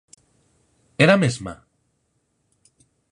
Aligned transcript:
Era 1.05 1.13
a 1.15 1.21
mesma? 1.23 1.53